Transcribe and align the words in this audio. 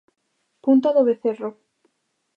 Punta 0.65 0.89
do 0.95 1.07
Becerro. 1.07 1.49